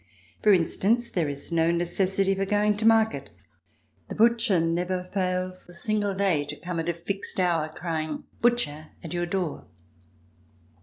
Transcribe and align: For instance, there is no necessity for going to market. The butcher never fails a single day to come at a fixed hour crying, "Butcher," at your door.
For 0.41 0.51
instance, 0.51 1.11
there 1.11 1.29
is 1.29 1.51
no 1.51 1.69
necessity 1.69 2.33
for 2.33 2.43
going 2.43 2.75
to 2.77 2.87
market. 2.87 3.29
The 4.09 4.15
butcher 4.15 4.59
never 4.59 5.03
fails 5.03 5.69
a 5.69 5.75
single 5.75 6.15
day 6.15 6.43
to 6.43 6.55
come 6.55 6.79
at 6.79 6.89
a 6.89 6.93
fixed 6.95 7.39
hour 7.39 7.69
crying, 7.69 8.23
"Butcher," 8.41 8.87
at 9.03 9.13
your 9.13 9.27
door. 9.27 9.67